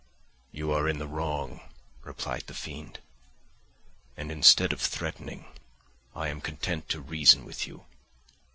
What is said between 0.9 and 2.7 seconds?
the wrong," replied the